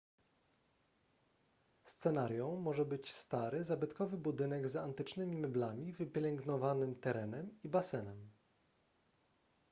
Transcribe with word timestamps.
scenarią 1.85 2.55
może 2.55 2.85
być 2.85 3.13
stary 3.13 3.63
zabytkowy 3.63 4.17
budynek 4.17 4.69
z 4.69 4.75
antycznymi 4.75 5.37
meblami 5.37 5.93
wypielęgnowanym 5.93 6.95
terenem 6.95 7.59
i 7.63 7.69
basenem 7.69 8.29